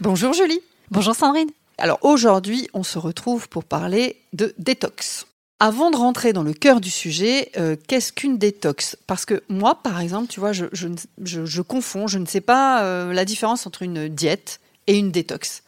Bonjour 0.01 0.33
Julie 0.33 0.61
Bonjour 0.91 1.15
Sandrine 1.15 1.51
alors 1.81 1.99
aujourd'hui, 2.03 2.69
on 2.75 2.83
se 2.83 2.99
retrouve 2.99 3.49
pour 3.49 3.65
parler 3.65 4.17
de 4.33 4.55
détox. 4.59 5.27
Avant 5.59 5.91
de 5.91 5.97
rentrer 5.97 6.33
dans 6.33 6.43
le 6.43 6.55
cœur 6.55 6.81
du 6.81 6.89
sujet, 6.89 7.51
euh, 7.59 7.77
qu'est-ce 7.87 8.15
qu'une 8.15 8.39
détox? 8.39 8.97
Parce 9.07 9.27
que 9.27 9.43
moi, 9.51 9.75
par 9.83 10.01
exemple, 10.01 10.29
tu 10.29 10.41
vois, 10.41 10.53
je, 10.53 11.61
confonds, 11.61 12.07
je 12.07 12.19
ne 12.19 12.25
sais 12.25 12.41
pas 12.41 12.83
euh, 12.83 13.13
la 13.13 13.27
différence 13.27 13.67
entre 13.67 13.83
une 13.83 14.09
diète 14.09 14.61
et 14.87 14.97
une 14.97 15.11
détox. 15.11 15.63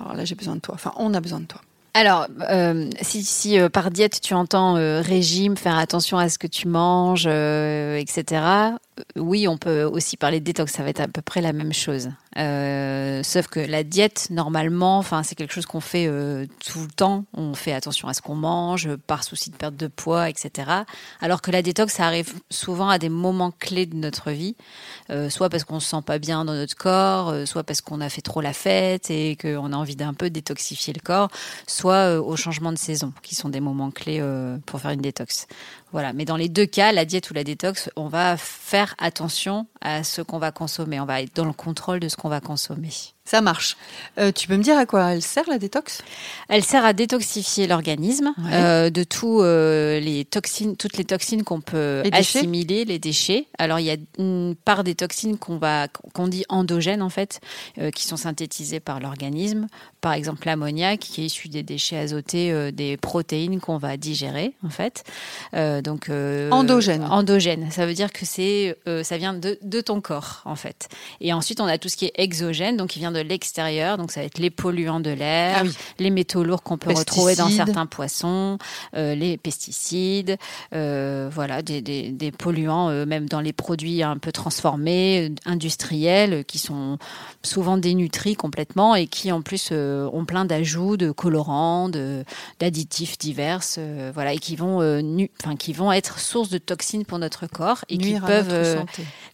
Alors 0.00 0.14
là, 0.14 0.24
j'ai 0.24 0.34
besoin 0.34 0.56
de 0.56 0.60
toi. 0.60 0.74
Enfin, 0.74 0.92
on 0.96 1.12
a 1.12 1.20
besoin 1.20 1.40
de 1.40 1.44
toi. 1.44 1.60
Alors, 1.92 2.26
euh, 2.50 2.88
si, 3.02 3.58
par 3.72 3.90
diète 3.90 4.20
tu 4.20 4.34
entends 4.34 4.74
régime, 5.02 5.56
faire 5.56 5.76
attention 5.76 6.16
à 6.18 6.28
ce 6.28 6.38
que 6.38 6.46
tu 6.46 6.66
manges, 6.66 7.26
etc., 7.26 8.42
oui, 9.16 9.48
on 9.48 9.56
peut 9.56 9.82
aussi 9.82 10.16
parler 10.16 10.40
de 10.40 10.44
détox, 10.44 10.72
ça 10.72 10.82
va 10.82 10.90
être 10.90 11.00
à 11.00 11.08
peu 11.08 11.22
près 11.22 11.40
la 11.40 11.52
même 11.52 11.72
chose. 11.72 12.10
Euh, 12.36 13.22
sauf 13.22 13.46
que 13.46 13.60
la 13.60 13.84
diète, 13.84 14.28
normalement, 14.30 15.04
c'est 15.22 15.34
quelque 15.34 15.52
chose 15.52 15.66
qu'on 15.66 15.80
fait 15.80 16.06
euh, 16.06 16.46
tout 16.64 16.80
le 16.80 16.88
temps. 16.88 17.24
On 17.32 17.54
fait 17.54 17.72
attention 17.72 18.08
à 18.08 18.14
ce 18.14 18.22
qu'on 18.22 18.34
mange, 18.34 18.94
par 19.06 19.24
souci 19.24 19.50
de 19.50 19.56
perte 19.56 19.76
de 19.76 19.86
poids, 19.86 20.28
etc. 20.28 20.70
Alors 21.20 21.42
que 21.42 21.50
la 21.50 21.62
détox, 21.62 21.92
ça 21.92 22.06
arrive 22.06 22.32
souvent 22.50 22.88
à 22.88 22.98
des 22.98 23.08
moments 23.08 23.52
clés 23.52 23.86
de 23.86 23.96
notre 23.96 24.30
vie, 24.30 24.56
euh, 25.10 25.30
soit 25.30 25.48
parce 25.48 25.64
qu'on 25.64 25.80
se 25.80 25.88
sent 25.88 26.02
pas 26.04 26.18
bien 26.18 26.44
dans 26.44 26.54
notre 26.54 26.76
corps, 26.76 27.34
soit 27.46 27.64
parce 27.64 27.80
qu'on 27.80 28.00
a 28.00 28.08
fait 28.08 28.22
trop 28.22 28.40
la 28.40 28.52
fête 28.52 29.10
et 29.10 29.36
qu'on 29.36 29.72
a 29.72 29.76
envie 29.76 29.96
d'un 29.96 30.14
peu 30.14 30.30
détoxifier 30.30 30.92
le 30.92 31.00
corps, 31.00 31.30
soit 31.66 32.20
au 32.20 32.36
changement 32.36 32.72
de 32.72 32.78
saison, 32.78 33.12
qui 33.22 33.34
sont 33.34 33.48
des 33.48 33.60
moments 33.60 33.90
clés 33.90 34.22
pour 34.66 34.80
faire 34.80 34.90
une 34.90 35.00
détox. 35.00 35.46
Voilà. 35.94 36.12
Mais 36.12 36.24
dans 36.24 36.36
les 36.36 36.48
deux 36.48 36.66
cas, 36.66 36.90
la 36.90 37.04
diète 37.04 37.30
ou 37.30 37.34
la 37.34 37.44
détox, 37.44 37.88
on 37.94 38.08
va 38.08 38.36
faire 38.36 38.96
attention 38.98 39.68
à 39.80 40.02
ce 40.02 40.22
qu'on 40.22 40.40
va 40.40 40.50
consommer. 40.50 40.98
On 40.98 41.04
va 41.04 41.22
être 41.22 41.36
dans 41.36 41.44
le 41.44 41.52
contrôle 41.52 42.00
de 42.00 42.08
ce 42.08 42.16
qu'on 42.16 42.28
va 42.28 42.40
consommer. 42.40 42.90
Ça 43.26 43.40
marche. 43.40 43.78
Euh, 44.18 44.32
tu 44.32 44.46
peux 44.46 44.56
me 44.58 44.62
dire 44.62 44.76
à 44.76 44.84
quoi 44.84 45.14
elle 45.14 45.22
sert 45.22 45.48
la 45.48 45.58
détox? 45.58 46.02
Elle 46.50 46.62
sert 46.62 46.84
à 46.84 46.92
détoxifier 46.92 47.66
l'organisme 47.66 48.34
euh, 48.52 48.90
de 48.90 49.06
euh, 49.24 49.98
les 49.98 50.26
toxines, 50.26 50.76
toutes 50.76 50.98
les 50.98 51.06
toxines 51.06 51.42
qu'on 51.42 51.62
peut 51.62 52.02
assimiler, 52.12 52.84
les 52.84 52.98
déchets. 52.98 53.46
Alors 53.56 53.80
il 53.80 53.86
y 53.86 53.90
a 53.90 53.96
une 54.18 54.54
part 54.62 54.84
des 54.84 54.94
toxines 54.94 55.38
qu'on 55.38 55.56
va 55.56 55.88
qu'on 55.88 56.28
dit 56.28 56.44
endogènes 56.50 57.00
en 57.00 57.08
fait, 57.08 57.40
qui 57.94 58.06
sont 58.06 58.18
synthétisées 58.18 58.80
par 58.80 59.00
l'organisme. 59.00 59.68
Par 60.02 60.12
exemple 60.12 60.46
l'ammoniac 60.46 61.00
qui 61.00 61.22
est 61.22 61.26
issu 61.26 61.48
des 61.48 61.62
déchets 61.62 61.96
azotés, 61.96 62.72
des 62.72 62.98
protéines 62.98 63.58
qu'on 63.58 63.78
va 63.78 63.96
digérer 63.96 64.52
en 64.62 64.70
fait. 64.70 65.02
donc 65.54 66.10
endogène. 66.50 67.04
Endogène, 67.04 67.70
ça 67.70 67.86
veut 67.86 67.94
dire 67.94 68.12
que 68.12 68.26
c'est 68.26 68.76
ça 69.02 69.16
vient 69.16 69.32
de, 69.32 69.58
de 69.62 69.80
ton 69.80 70.02
corps 70.02 70.42
en 70.44 70.56
fait. 70.56 70.88
Et 71.22 71.32
ensuite 71.32 71.60
on 71.60 71.66
a 71.66 71.78
tout 71.78 71.88
ce 71.88 71.96
qui 71.96 72.04
est 72.04 72.12
exogène, 72.16 72.76
donc 72.76 72.90
qui 72.90 72.98
vient 72.98 73.13
de 73.14 73.20
l'extérieur, 73.20 73.96
donc 73.96 74.10
ça 74.10 74.20
va 74.20 74.26
être 74.26 74.38
les 74.38 74.50
polluants 74.50 75.00
de 75.00 75.10
l'air, 75.10 75.62
ah 75.64 75.68
les 75.98 76.10
métaux 76.10 76.44
lourds 76.44 76.62
qu'on 76.62 76.76
peut 76.76 76.92
retrouver 76.92 77.36
dans 77.36 77.48
certains 77.48 77.86
poissons, 77.86 78.58
euh, 78.94 79.14
les 79.14 79.36
pesticides, 79.36 80.36
euh, 80.74 81.30
voilà, 81.32 81.62
des, 81.62 81.80
des, 81.80 82.32
polluants 82.32 82.90
euh, 82.90 83.06
même 83.06 83.28
dans 83.28 83.40
les 83.40 83.52
produits 83.52 84.02
un 84.02 84.18
peu 84.18 84.32
transformés, 84.32 85.32
industriels, 85.46 86.44
qui 86.44 86.58
sont 86.58 86.98
souvent 87.42 87.76
dénutris 87.76 88.34
complètement 88.34 88.94
et 88.94 89.06
qui 89.06 89.32
en 89.32 89.42
plus 89.42 89.72
ont 89.72 90.24
plein 90.24 90.44
d'ajouts, 90.44 90.96
de 90.96 91.10
colorants, 91.10 91.88
d'additifs 92.58 93.18
divers, 93.18 93.60
voilà, 94.12 94.34
et 94.34 94.38
qui 94.38 94.56
vont, 94.56 94.78
enfin, 95.40 95.56
qui 95.56 95.72
vont 95.72 95.92
être 95.92 96.18
source 96.18 96.48
de 96.48 96.58
toxines 96.58 97.04
pour 97.04 97.18
notre 97.18 97.46
corps 97.46 97.84
et 97.88 97.98
qui 97.98 98.18
peuvent 98.18 98.84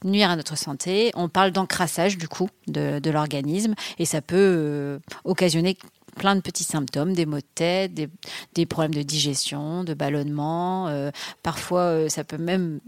nuire 0.05 0.31
à 0.31 0.37
notre 0.37 0.57
santé. 0.59 1.11
On 1.15 1.29
parle 1.29 1.51
d'encrassage 1.51 2.19
du 2.19 2.29
coup 2.29 2.49
de, 2.67 2.99
de 2.99 3.11
l'organisme 3.11 3.70
et 3.99 4.05
ça 4.05 4.21
peut 4.21 4.37
euh, 4.37 4.99
occasionner 5.25 5.77
plein 6.17 6.37
de 6.37 6.41
petits 6.41 6.65
symptômes, 6.65 7.13
des 7.13 7.27
maux 7.27 7.39
de 7.39 7.45
tête, 7.55 7.93
des, 7.95 8.67
problèmes 8.67 8.95
de 8.95 9.03
digestion, 9.03 9.85
de 9.85 9.95
ballonnement. 9.95 10.89
Euh, 10.89 11.11
parfois, 11.43 11.83
euh, 11.83 12.09
ça 12.09 12.25
peut 12.25 12.39
même 12.39 12.81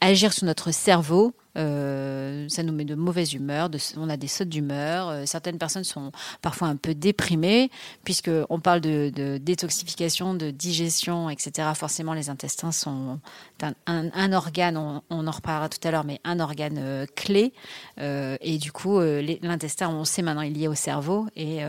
agir 0.00 0.32
sur 0.32 0.44
notre 0.44 0.72
cerveau 0.72 1.32
euh, 1.58 2.46
ça 2.48 2.62
nous 2.62 2.72
met 2.72 2.84
de 2.84 2.94
mauvaise 2.94 3.32
humeur, 3.34 3.70
on 3.96 4.08
a 4.08 4.16
des 4.16 4.28
sautes 4.28 4.48
d'humeur. 4.48 5.08
Euh, 5.08 5.22
certaines 5.26 5.58
personnes 5.58 5.84
sont 5.84 6.12
parfois 6.40 6.68
un 6.68 6.76
peu 6.76 6.94
déprimées, 6.94 7.70
puisqu'on 8.04 8.60
parle 8.60 8.80
de, 8.80 9.38
détoxification, 9.38 10.34
de 10.34 10.50
digestion, 10.50 11.30
etc. 11.30 11.68
Forcément, 11.74 12.14
les 12.14 12.30
intestins 12.30 12.72
sont 12.72 13.18
un, 13.86 14.32
organe, 14.32 14.76
on, 14.76 15.26
en 15.26 15.30
reparlera 15.30 15.68
tout 15.68 15.86
à 15.86 15.90
l'heure, 15.90 16.04
mais 16.04 16.20
un 16.24 16.40
organe 16.40 16.78
euh, 16.78 17.06
clé. 17.16 17.52
et 17.98 18.58
du 18.58 18.72
coup, 18.72 19.00
l'intestin, 19.00 19.88
on 19.88 20.04
sait 20.04 20.22
maintenant, 20.22 20.42
il 20.42 20.52
est 20.52 20.60
lié 20.60 20.68
au 20.68 20.74
cerveau 20.74 21.26
et 21.36 21.60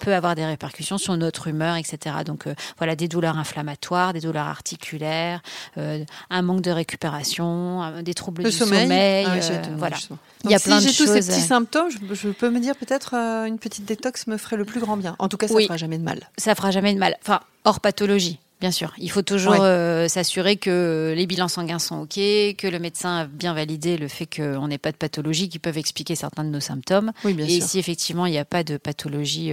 peut 0.00 0.14
avoir 0.14 0.34
des 0.34 0.44
répercussions 0.44 0.98
sur 0.98 1.16
notre 1.16 1.48
humeur, 1.48 1.76
etc. 1.76 2.16
Donc 2.24 2.46
voilà, 2.78 2.96
des 2.96 3.08
douleurs 3.08 3.38
inflammatoires, 3.38 4.12
des 4.12 4.20
douleurs 4.20 4.46
articulaires, 4.46 5.40
un 5.76 6.42
manque 6.42 6.60
de 6.60 6.70
récupération, 6.70 8.02
des 8.02 8.14
troubles 8.14 8.44
du 8.44 8.52
sommeil 8.52 9.13
ah 9.26 9.34
euh, 9.34 9.62
voilà. 9.76 9.96
Il 10.44 10.50
y 10.50 10.54
a 10.54 10.58
plein 10.58 10.80
si 10.80 10.88
j'ai 10.88 11.04
tous 11.04 11.06
ces 11.06 11.20
petits 11.20 11.40
symptômes, 11.40 11.88
je, 11.90 12.28
peux 12.28 12.50
me 12.50 12.60
dire 12.60 12.76
peut-être 12.76 13.14
euh, 13.14 13.44
une 13.44 13.58
petite 13.58 13.84
détox 13.84 14.26
me 14.26 14.36
ferait 14.36 14.56
le 14.56 14.64
plus 14.64 14.80
grand 14.80 14.96
bien. 14.96 15.16
En 15.18 15.28
tout 15.28 15.36
cas, 15.36 15.48
ça 15.48 15.54
ne 15.54 15.60
fera 15.60 15.76
jamais 15.76 15.98
de 15.98 16.04
mal. 16.04 16.28
Ça 16.36 16.54
fera 16.54 16.70
jamais 16.70 16.94
de 16.94 16.98
mal. 16.98 17.16
Enfin, 17.22 17.40
hors 17.64 17.80
pathologie. 17.80 18.38
Bien 18.60 18.70
sûr, 18.70 18.94
il 18.98 19.10
faut 19.10 19.22
toujours 19.22 19.56
euh, 19.60 20.08
s'assurer 20.08 20.56
que 20.56 21.12
les 21.14 21.26
bilans 21.26 21.48
sanguins 21.48 21.78
sont 21.78 22.02
OK, 22.02 22.14
que 22.14 22.66
le 22.66 22.78
médecin 22.78 23.18
a 23.18 23.24
bien 23.26 23.52
validé 23.52 23.98
le 23.98 24.08
fait 24.08 24.26
qu'on 24.26 24.68
n'ait 24.68 24.78
pas 24.78 24.92
de 24.92 24.96
pathologie 24.96 25.48
qui 25.48 25.58
peuvent 25.58 25.76
expliquer 25.76 26.14
certains 26.14 26.44
de 26.44 26.48
nos 26.48 26.60
symptômes. 26.60 27.12
Et 27.24 27.60
si 27.60 27.78
effectivement 27.78 28.24
il 28.24 28.30
n'y 28.30 28.38
a 28.38 28.44
pas 28.46 28.64
de 28.64 28.78
pathologie 28.78 29.52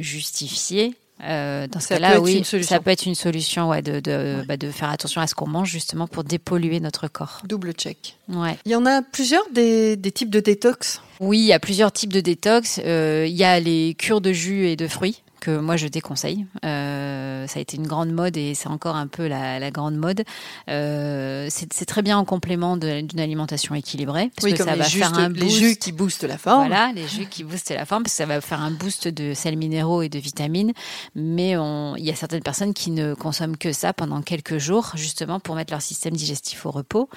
justifiée, 0.00 0.94
euh, 1.22 1.66
dans 1.66 1.80
ce 1.80 1.88
cas-là, 1.88 2.20
oui, 2.20 2.44
ça 2.44 2.80
peut 2.80 2.90
être 2.90 3.06
une 3.06 3.14
solution 3.14 3.70
ouais, 3.70 3.82
de, 3.82 4.00
de, 4.00 4.44
bah, 4.46 4.56
de 4.56 4.70
faire 4.70 4.90
attention 4.90 5.20
à 5.20 5.26
ce 5.26 5.34
qu'on 5.34 5.48
mange 5.48 5.70
justement 5.70 6.06
pour 6.06 6.24
dépolluer 6.24 6.80
notre 6.80 7.08
corps. 7.08 7.40
Double 7.44 7.72
check. 7.72 8.16
Ouais. 8.28 8.58
Il 8.64 8.72
y 8.72 8.76
en 8.76 8.84
a 8.84 9.02
plusieurs 9.02 9.44
des, 9.52 9.96
des 9.96 10.12
types 10.12 10.30
de 10.30 10.40
détox? 10.40 11.00
Oui, 11.20 11.38
il 11.38 11.46
y 11.46 11.52
a 11.52 11.58
plusieurs 11.58 11.92
types 11.92 12.12
de 12.12 12.20
détox. 12.20 12.80
Euh, 12.84 13.24
il 13.26 13.34
y 13.34 13.44
a 13.44 13.58
les 13.60 13.94
cures 13.98 14.20
de 14.20 14.32
jus 14.32 14.66
et 14.66 14.76
de 14.76 14.86
fruits 14.88 15.22
que 15.40 15.58
moi 15.58 15.76
je 15.76 15.88
déconseille. 15.88 16.46
Euh, 16.64 17.46
ça 17.46 17.58
a 17.58 17.62
été 17.62 17.76
une 17.76 17.86
grande 17.86 18.10
mode 18.10 18.36
et 18.36 18.54
c'est 18.54 18.68
encore 18.68 18.96
un 18.96 19.06
peu 19.06 19.26
la, 19.26 19.58
la 19.58 19.70
grande 19.70 19.96
mode. 19.96 20.24
Euh, 20.68 21.48
c'est 21.50 21.84
très 21.86 22.02
bien 22.02 22.18
en 22.18 22.24
complément 22.24 22.76
d'une 22.76 23.20
alimentation 23.20 23.74
équilibrée 23.74 24.30
parce 24.36 24.52
que 24.52 24.58
ça 24.58 24.76
va 24.76 24.84
faire 24.84 25.14
un 25.18 25.30
boost. 25.30 25.42
Les 25.42 25.50
jus 25.50 25.76
qui 25.76 25.92
boostent 25.92 26.24
la 26.24 26.38
forme. 26.38 26.66
Voilà, 26.66 26.92
les 26.94 27.06
jus 27.06 27.26
qui 27.26 27.44
boostent 27.44 27.70
la 27.70 27.84
forme 27.84 28.02
parce 28.02 28.14
que 28.14 28.18
ça 28.18 28.26
va 28.26 28.40
faire 28.40 28.60
un 28.60 28.70
boost 28.70 29.08
de 29.08 29.34
sels 29.34 29.56
minéraux 29.56 30.02
et 30.02 30.08
de 30.08 30.18
vitamines. 30.18 30.72
Mais 31.14 31.50
il 31.52 32.04
y 32.04 32.10
a 32.10 32.14
certaines 32.14 32.42
personnes 32.42 32.74
qui 32.74 32.90
ne 32.90 33.14
consomment 33.14 33.56
que 33.56 33.72
ça 33.72 33.92
pendant 33.92 34.22
quelques 34.22 34.58
jours 34.58 34.92
justement 34.94 35.40
pour 35.40 35.54
mettre 35.54 35.72
leur 35.72 35.82
système 35.82 36.14
digestif 36.14 36.66
au 36.66 36.70
repos. 36.70 37.08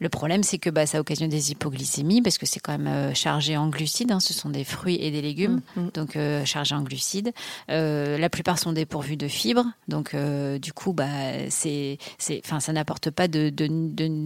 Le 0.00 0.08
problème, 0.08 0.42
c'est 0.42 0.58
que 0.58 0.70
bah, 0.70 0.86
ça 0.86 1.00
occasionne 1.00 1.28
des 1.28 1.50
hypoglycémies 1.50 2.22
parce 2.22 2.38
que 2.38 2.46
c'est 2.46 2.60
quand 2.60 2.72
même 2.72 2.86
euh, 2.86 3.14
chargé 3.14 3.56
en 3.56 3.68
glucides. 3.68 4.12
Hein. 4.12 4.20
ce 4.20 4.32
sont 4.32 4.50
des 4.50 4.64
fruits 4.64 4.98
et 5.00 5.10
des 5.10 5.22
légumes, 5.22 5.60
mm, 5.76 5.80
mm. 5.80 5.90
donc 5.90 6.16
euh, 6.16 6.44
chargés 6.44 6.74
en 6.74 6.82
glucides. 6.82 7.32
Euh, 7.70 8.16
la 8.18 8.30
plupart 8.30 8.58
sont 8.58 8.72
dépourvus 8.72 9.16
de 9.16 9.28
fibres, 9.28 9.66
donc 9.88 10.14
du 10.14 10.72
coup, 10.72 10.92
bah, 10.92 11.06
c'est, 11.50 11.98
enfin, 12.44 12.60
ça 12.60 12.72
n'apporte 12.72 13.10
pas 13.10 13.28
de, 13.28 13.52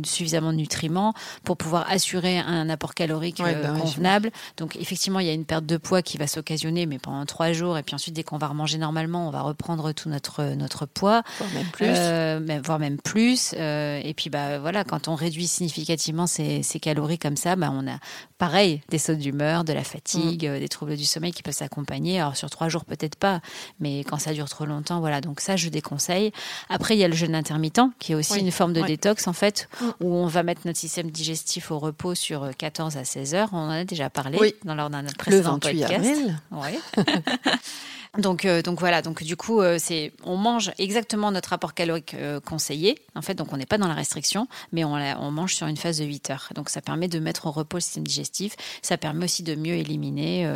suffisamment 0.05 0.53
de 0.53 0.59
nutriments 0.59 1.15
pour 1.45 1.57
pouvoir 1.57 1.91
assurer 1.91 2.39
un 2.39 2.69
apport 2.69 2.95
calorique 2.95 3.39
bah 3.39 3.75
convenable. 3.79 4.31
donc 4.57 4.77
effectivement, 4.77 5.21
il 5.21 5.27
y 5.27 5.31
a 5.31 5.33
une 5.33 5.45
perte 5.45 5.67
de 5.67 5.77
poids 5.77 6.03
qui 6.03 6.19
va 6.19 6.27
s'occasionner, 6.27 6.87
mais 6.87 6.99
pendant 6.99 7.25
trois 7.27 7.53
jours, 7.53 7.79
et 7.79 7.83
puis 7.83 7.95
ensuite, 7.95 8.15
dès 8.15 8.23
qu'on 8.23 8.39
va 8.39 8.49
remanger 8.49 8.79
normalement, 8.79 9.29
on 9.29 9.31
va 9.31 9.43
reprendre 9.43 9.93
tout 9.93 10.09
notre 10.09 10.55
notre 10.55 10.87
poids, 10.87 11.23
voire 11.39 11.51
même 11.55 11.67
plus, 11.67 12.61
voire 12.63 12.79
même 12.79 12.99
plus. 12.99 13.53
et 13.55 14.15
puis 14.17 14.31
bah 14.31 14.59
voilà, 14.59 14.85
quand 14.85 15.09
on 15.09 15.15
réduit 15.15 15.47
significativement 15.69 16.27
ces, 16.27 16.63
calories 16.81 17.19
comme 17.19 17.37
ça, 17.37 17.57
bah, 17.57 17.71
on 17.73 17.87
a 17.87 17.99
pareil 18.39 18.83
des 18.89 18.99
sautes 18.99 19.19
d'humeur, 19.19 19.65
de 19.65 19.73
la 19.73 19.85
fatigue, 19.85 20.45
mm. 20.45 20.51
euh, 20.51 20.59
des 20.59 20.69
troubles 20.69 20.97
du 20.97 21.05
sommeil 21.05 21.33
qui 21.33 21.43
peuvent 21.43 21.55
s'accompagner. 21.55 22.21
Alors 22.21 22.37
sur 22.37 22.51
trois 22.51 22.69
jours 22.69 22.85
peut-être 22.85 23.17
pas, 23.17 23.41
mais 23.81 24.01
quand 24.01 24.19
ça 24.19 24.33
dure 24.33 24.49
trop 24.49 24.65
longtemps, 24.65 25.01
voilà. 25.01 25.21
Donc 25.21 25.41
ça, 25.41 25.57
je 25.57 25.69
déconseille. 25.69 26.33
Après, 26.69 26.97
il 26.97 26.99
y 26.99 27.05
a 27.05 27.09
le 27.09 27.15
jeûne 27.15 27.35
intermittent, 27.35 27.81
qui 27.99 28.13
est 28.13 28.15
aussi 28.15 28.41
une 28.41 28.51
forme 28.51 28.73
de 28.73 28.83
détox 28.83 29.27
en 29.29 29.33
fait, 29.33 29.69
mm. 29.81 29.87
où 30.01 30.15
on 30.15 30.27
va 30.27 30.43
mettre 30.43 30.63
notre 30.65 30.79
système 30.79 31.11
digestif 31.11 31.71
au 31.71 31.79
repos 31.79 32.15
sur 32.15 32.51
14 32.57 32.97
à 32.97 33.05
16 33.05 33.35
heures. 33.35 33.49
On 33.53 33.59
en 33.59 33.71
a 33.71 33.85
déjà 33.85 34.11
parlé 34.11 34.57
dans 34.65 34.75
lors 34.75 34.91
d'un 34.91 35.05
précédent 35.05 35.59
le 35.63 35.71
28 35.71 35.81
podcast. 35.81 36.11
Avril. 36.51 36.81
Donc, 38.19 38.45
euh, 38.45 38.61
donc 38.61 38.79
voilà, 38.79 39.01
donc 39.01 39.23
du 39.23 39.37
coup, 39.37 39.63
euh, 39.63 39.79
c'est 39.79 40.13
on 40.23 40.37
mange 40.37 40.71
exactement 40.77 41.31
notre 41.31 41.49
rapport 41.49 41.73
calorique 41.73 42.13
euh, 42.13 42.41
conseillé. 42.41 42.99
En 43.15 43.23
fait, 43.23 43.35
donc 43.35 43.51
on 43.55 43.57
n'est 43.57 43.65
pas 43.65 43.79
dans 43.79 43.89
la 43.89 43.95
restriction, 43.95 44.49
mais 44.71 44.85
on, 44.85 44.93
on, 44.93 45.31
mange 45.31 45.55
sur 45.55 45.67
une 45.67 45.79
phase 45.79 45.99
de 45.99 46.05
8 46.05 46.29
heures. 46.29 46.49
Donc 46.55 46.69
ça 46.69 46.83
permet 46.83 47.09
de 47.09 47.19
mettre 47.19 47.47
au 47.47 47.51
repos 47.51 47.79
le 47.79 47.81
système 47.81 48.07
digestif. 48.07 48.55
Ça 48.83 48.99
permet 48.99 49.25
aussi 49.25 49.43
de 49.43 49.55
mieux 49.55 49.77
éliminer 49.77 50.47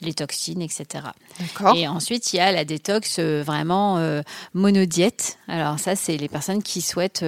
les 0.00 0.14
toxines, 0.14 0.62
etc. 0.62 1.04
Et 1.76 1.86
ensuite, 1.86 2.32
il 2.32 2.36
y 2.36 2.40
a 2.40 2.50
la 2.50 2.64
détox 2.64 3.20
vraiment 3.20 4.00
monodiète. 4.54 5.38
Alors 5.46 5.78
ça, 5.78 5.94
c'est 5.94 6.16
les 6.16 6.28
personnes 6.28 6.62
qui 6.62 6.82
souhaitent 6.82 7.24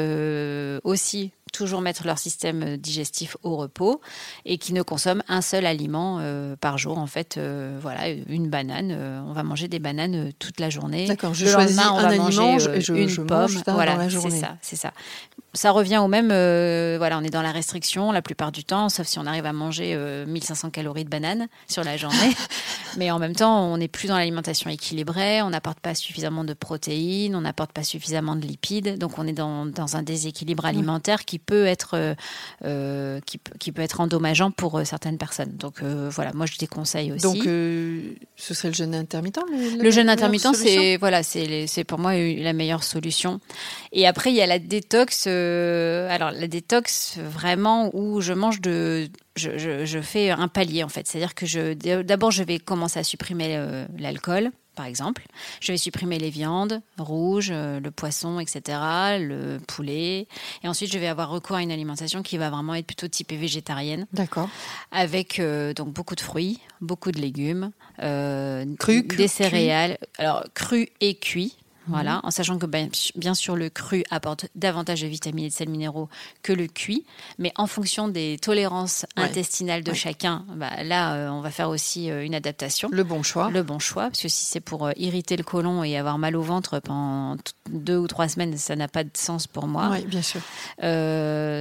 aussi 0.85 1.33
toujours 1.59 1.81
mettre 1.81 2.07
leur 2.07 2.19
système 2.19 2.63
euh, 2.63 2.77
digestif 2.77 3.37
au 3.43 3.57
repos 3.57 4.01
et 4.45 4.59
qui 4.59 4.73
ne 4.73 4.83
consomment 4.83 5.25
un 5.29 5.41
seul 5.41 5.67
aliment 5.67 6.19
euh, 6.21 6.55
par 6.57 6.79
jour. 6.79 6.99
En 6.99 7.07
fait, 7.07 7.37
euh, 7.37 7.79
voilà, 7.83 8.09
une 8.09 8.49
banane. 8.49 8.93
on 9.27 9.33
va 9.33 9.43
manger 9.43 9.69
des 9.69 9.81
bananes 9.81 10.33
toute 10.39 10.61
la 10.61 10.71
journée. 10.71 11.07
D'accord, 11.07 11.35
je 11.35 11.47
choisis 11.47 11.79
un 11.79 11.97
aliment 11.97 12.59
et 12.59 12.81
je, 12.81 12.93
une 12.93 13.27
pomme. 13.27 13.51
voilà, 13.67 14.09
c'est 14.09 14.31
ça, 14.31 14.57
c'est 14.63 14.77
ça 14.77 14.93
ça 15.55 15.71
revient 15.73 15.99
au 15.99 16.09
même. 16.09 16.29
Voilà, 16.29 17.19
on 17.19 17.23
est 17.23 17.31
dans 17.31 17.43
la 17.43 17.53
restriction 17.53 18.13
la 18.13 18.23
plupart 18.23 18.53
du 18.53 18.65
temps, 18.65 18.89
sauf 18.89 19.07
si 19.07 19.19
on 19.19 19.27
arrive 19.27 19.47
à 19.47 19.53
manger 19.53 19.97
1500 20.27 20.69
euh, 20.69 20.71
calories 20.71 21.05
de 21.05 21.11
banane 21.11 21.49
sur 21.67 21.85
la 21.85 21.97
journée. 21.97 22.35
Mais 22.97 23.11
en 23.11 23.19
même 23.19 23.35
temps, 23.35 23.65
on 23.65 23.77
n'est 23.77 23.89
plus 23.89 24.09
dans 24.09 24.17
l'alimentation 24.17 24.71
équilibrée, 24.71 25.43
on 25.43 25.51
n'apporte 25.51 25.81
pas 25.81 25.95
suffisamment 25.95 26.45
de 26.45 26.55
protéines, 26.55 27.35
on 27.37 27.43
n'apporte 27.43 27.73
pas 27.73 27.83
suffisamment 27.83 28.37
de 28.37 28.47
lipides. 28.47 28.99
Donc 28.99 29.19
on 29.19 29.27
est 29.27 29.33
dans, 29.33 29.67
dans 29.67 29.97
un 29.97 30.03
déséquilibre 30.03 30.65
alimentaire 30.65 31.25
qui 31.25 31.39
peut 31.49 31.65
être 31.67 32.15
euh, 32.65 33.21
qui, 33.27 33.41
qui, 33.59 33.73
peut 33.73 33.83
être 33.83 34.01
endommageant 34.01 34.51
pour 34.51 34.81
certaines 34.85 35.19
personnes. 35.19 35.57
Donc 35.57 35.83
voilà, 35.83 36.33
moi 36.35 36.47
je 36.47 36.59
déconseille 36.59 37.13
aussi. 37.13 37.23
Donc 37.23 37.43
ce 38.37 38.55
serait 38.55 38.69
le 38.69 38.75
jeûne 38.75 38.95
intermittent. 38.95 39.41
Le, 39.81 39.91
jeûne 39.91 40.11
intermittent, 40.11 40.55
c'est 40.55 40.97
voilà, 40.99 41.23
c'est 41.23 41.85
pour 41.85 41.99
moi 41.99 42.13
la 42.15 42.53
meilleure 42.53 42.85
solution. 42.85 43.41
Et 43.93 44.07
après, 44.07 44.31
il 44.31 44.37
y 44.37 44.43
a 44.43 44.47
la 44.47 44.59
détox. 44.59 45.25
Euh, 45.27 46.09
alors, 46.11 46.31
la 46.31 46.47
détox, 46.47 47.19
vraiment, 47.19 47.91
où 47.95 48.21
je 48.21 48.33
mange 48.33 48.61
de. 48.61 49.09
Je, 49.37 50.01
fais 50.03 50.31
un 50.31 50.49
palier, 50.49 50.83
en 50.83 50.89
fait. 50.89 51.07
C'est-à-dire 51.07 51.35
que 51.35 51.47
je 51.47 51.75
d'abord, 52.03 52.31
je 52.31 52.43
vais 52.43 52.59
commencer 52.59 52.99
à 52.99 53.05
supprimer 53.05 53.57
euh, 53.57 53.87
l'alcool 53.99 54.51
par 54.79 54.87
exemple. 54.87 55.27
Je 55.61 55.73
vais 55.73 55.79
supprimer 55.79 56.19
les 56.19 56.31
viandes 56.31 56.81
rouges, 56.99 57.51
euh, 57.53 57.81
le 57.81 57.91
poisson, 57.91 58.39
etc., 58.39 58.79
le 59.19 59.59
poulet. 59.67 60.29
Et 60.63 60.69
ensuite, 60.69 60.93
je 60.93 60.99
vais 60.99 61.09
avoir 61.09 61.29
recours 61.29 61.57
à 61.57 61.63
une 61.63 61.73
alimentation 61.73 62.23
qui 62.23 62.39
va 62.39 62.49
vraiment 62.49 62.75
être 62.75 62.87
plutôt 62.87 63.09
typée 63.09 63.37
végétarienne. 63.37 64.07
D'accord. 64.13 64.49
Avec 64.93 65.43
donc 65.77 65.93
beaucoup 65.93 66.15
de 66.15 66.21
fruits, 66.21 66.61
beaucoup 66.81 67.11
de 67.11 67.21
légumes, 67.21 67.73
cru, 67.99 69.03
des 69.03 69.29
céréales, 69.29 69.99
alors 70.17 70.45
cru 70.55 70.89
et 71.01 71.17
cuit. 71.17 71.57
Voilà, 71.89 72.17
mhm. 72.17 72.21
en 72.25 72.31
sachant 72.31 72.59
que 72.59 72.67
ben, 72.67 72.91
bien 73.17 73.35
sûr 73.35 73.57
le 73.57 73.71
cru 73.71 74.05
apporte 74.11 74.47
davantage 74.55 75.03
de 75.03 75.07
vitamines 75.07 75.47
et 75.47 75.49
de 75.49 75.55
sels 75.55 75.69
minéraux 75.69 76.09
que 76.43 76.53
le 76.53 76.67
cuit, 76.67 77.05
mais 77.39 77.53
en 77.57 77.67
fonction 77.67 78.09
des 78.09 78.39
tolérances 78.41 79.07
intestinales 79.17 79.83
de 79.83 79.93
chacun, 79.93 80.45
bah, 80.55 80.83
là 80.85 81.15
euh, 81.15 81.29
on 81.29 81.41
va 81.41 81.51
faire 81.51 81.69
aussi 81.69 82.11
euh, 82.11 82.25
une 82.25 82.35
adaptation. 82.35 82.89
Le 82.93 83.05
bon 83.05 83.23
choix. 83.23 83.51
Le 83.51 83.63
bon 83.63 83.79
choix, 83.79 84.05
parce 84.05 84.23
que 84.23 84.29
si 84.29 84.45
c'est 84.45 84.61
pour 84.61 84.87
euh, 84.87 84.93
irriter 84.97 85.37
le 85.37 85.45
côlon 85.45 85.85
et 85.85 85.97
avoir 85.97 86.19
mal 86.19 86.37
au 86.37 86.43
ventre 86.43 86.81
pendant 86.81 87.37
deux 87.71 87.97
ou 87.97 88.07
trois 88.07 88.29
semaines, 88.29 88.57
ça 88.57 88.77
n'a 88.77 88.89
pas 88.89 89.05
de 89.05 89.11
sens 89.15 89.47
pour 89.47 89.67
moi. 89.67 89.91
Oui, 89.93 90.05
bien 90.07 90.23
sûr. 90.23 90.41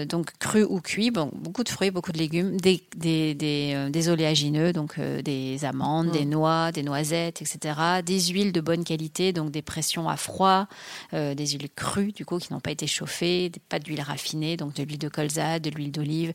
donc 0.07 0.31
cru 0.39 0.63
ou 0.63 0.81
cuit, 0.81 1.11
bon, 1.11 1.29
beaucoup 1.33 1.63
de 1.63 1.69
fruits, 1.69 1.91
beaucoup 1.91 2.11
de 2.11 2.17
légumes, 2.17 2.59
des, 2.59 2.83
des, 2.95 3.33
des, 3.35 4.09
oléagineux, 4.09 4.73
donc 4.73 4.99
des 4.99 5.65
amandes, 5.65 6.11
des 6.11 6.25
mm. 6.25 6.29
noix, 6.29 6.71
des 6.71 6.83
noisettes, 6.83 7.41
etc. 7.41 8.01
Des 8.05 8.19
huiles 8.19 8.51
de 8.51 8.61
bonne 8.61 8.83
qualité, 8.83 9.33
donc 9.33 9.51
des 9.51 9.61
pressions 9.61 10.09
à 10.09 10.17
froid, 10.17 10.67
euh, 11.13 11.35
des 11.35 11.47
huiles 11.47 11.69
crues 11.75 12.11
du 12.11 12.25
coup 12.25 12.37
qui 12.37 12.53
n'ont 12.53 12.59
pas 12.59 12.71
été 12.71 12.87
chauffées, 12.87 13.51
pas 13.69 13.79
d'huile 13.79 14.01
raffinée, 14.01 14.57
donc 14.57 14.73
de 14.73 14.83
l'huile 14.83 14.97
de 14.97 15.09
colza, 15.09 15.59
de 15.59 15.69
l'huile 15.69 15.91
d'olive, 15.91 16.33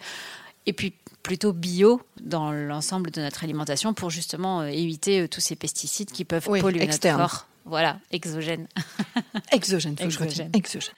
et 0.67 0.73
puis 0.73 0.95
plutôt 1.23 1.53
bio 1.53 2.01
dans 2.21 2.53
l'ensemble 2.53 3.11
de 3.11 3.21
notre 3.21 3.45
alimentation 3.45 3.95
pour 3.95 4.11
justement 4.11 4.61
euh, 4.61 4.67
éviter 4.67 5.21
euh, 5.21 5.29
tous 5.29 5.41
ces 5.41 5.57
pesticides 5.57 6.11
qui 6.11 6.25
peuvent 6.25 6.45
polluer 6.45 6.87
notre 6.87 7.17
corps. 7.17 7.47
Voilà, 7.65 7.99
exogène. 8.11 8.67
exogène, 9.53 9.97
exogène. 9.99 10.51
exogène. 10.53 10.95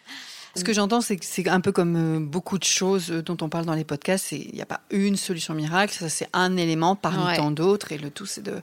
Ce 0.56 0.62
que 0.62 0.72
j'entends, 0.72 1.00
c'est 1.00 1.16
que 1.16 1.24
c'est 1.24 1.48
un 1.48 1.60
peu 1.60 1.72
comme 1.72 2.28
beaucoup 2.28 2.58
de 2.58 2.64
choses 2.64 3.08
dont 3.08 3.36
on 3.40 3.48
parle 3.48 3.64
dans 3.64 3.74
les 3.74 3.84
podcasts. 3.84 4.30
Il 4.30 4.54
n'y 4.54 4.62
a 4.62 4.66
pas 4.66 4.82
une 4.90 5.16
solution 5.16 5.52
miracle, 5.52 5.92
ça 5.92 6.08
c'est 6.08 6.28
un 6.32 6.56
élément 6.56 6.94
parmi 6.94 7.36
tant 7.36 7.50
d'autres, 7.50 7.90
et 7.90 7.98
le 7.98 8.10
tout 8.10 8.26
c'est 8.26 8.42
de 8.42 8.60